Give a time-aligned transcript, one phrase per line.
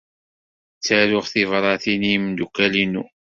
[0.77, 3.03] Ttaruɣ tibṛatin i yimeddukal-inu.